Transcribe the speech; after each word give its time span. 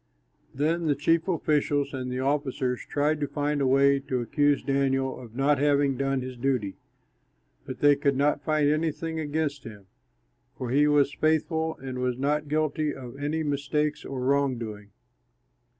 Then 0.51 0.87
the 0.87 0.95
chief 0.95 1.27
officials 1.27 1.93
and 1.93 2.11
the 2.11 2.19
officers 2.21 2.83
tried 2.89 3.19
to 3.19 3.27
find 3.27 3.61
a 3.61 3.67
way 3.67 3.99
to 3.99 4.19
accuse 4.21 4.63
Daniel 4.63 5.19
of 5.19 5.35
not 5.35 5.59
having 5.59 5.95
done 5.95 6.21
his 6.21 6.35
duty, 6.37 6.73
but 7.67 7.81
they 7.81 7.95
could 7.95 8.15
not 8.15 8.43
find 8.43 8.67
anything 8.67 9.19
against 9.19 9.63
him, 9.63 9.85
for 10.57 10.71
he 10.71 10.87
was 10.87 11.13
faithful 11.13 11.77
and 11.77 11.99
was 11.99 12.17
not 12.17 12.47
guilty 12.47 12.95
of 12.95 13.15
any 13.19 13.43
mistake 13.43 13.97
or 14.03 14.19
wrong 14.23 14.57
doing. 14.57 14.89